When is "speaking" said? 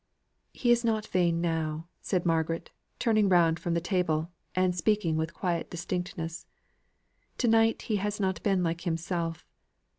4.75-5.15